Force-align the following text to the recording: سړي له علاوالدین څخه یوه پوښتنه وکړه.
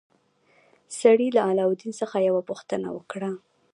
سړي 0.99 1.27
له 1.35 1.41
علاوالدین 1.49 1.93
څخه 2.01 2.17
یوه 2.27 2.41
پوښتنه 2.49 2.87
وکړه. 2.97 3.31